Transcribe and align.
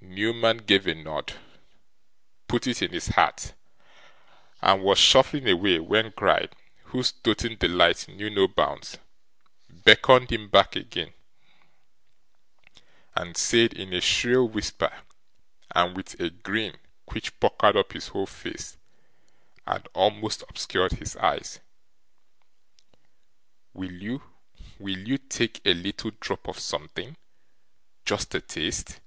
Newman 0.00 0.56
gave 0.58 0.84
a 0.88 0.94
nod, 0.94 1.34
put 2.48 2.66
it 2.66 2.82
in 2.82 2.92
his 2.92 3.08
hat, 3.08 3.54
and 4.60 4.82
was 4.82 4.98
shuffling 4.98 5.48
away, 5.48 5.78
when 5.78 6.10
Gride, 6.10 6.56
whose 6.86 7.12
doting 7.12 7.56
delight 7.58 8.08
knew 8.08 8.28
no 8.28 8.48
bounds, 8.48 8.98
beckoned 9.68 10.32
him 10.32 10.48
back 10.48 10.74
again, 10.74 11.12
and 13.14 13.36
said, 13.36 13.72
in 13.72 13.92
a 13.92 14.00
shrill 14.00 14.48
whisper, 14.48 15.02
and 15.72 15.94
with 15.96 16.18
a 16.18 16.30
grin 16.30 16.76
which 17.12 17.38
puckered 17.38 17.76
up 17.76 17.92
his 17.92 18.08
whole 18.08 18.26
face, 18.26 18.76
and 19.66 19.86
almost 19.94 20.42
obscured 20.48 20.92
his 20.94 21.14
eyes: 21.16 21.60
'Will 23.72 23.92
you 23.92 24.22
will 24.80 24.98
you 24.98 25.16
take 25.18 25.60
a 25.64 25.74
little 25.74 26.10
drop 26.18 26.48
of 26.48 26.58
something 26.58 27.16
just 28.04 28.34
a 28.34 28.40
taste? 28.40 28.98